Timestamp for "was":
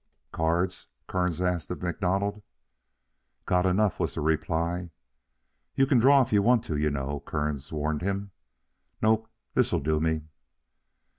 3.99-4.15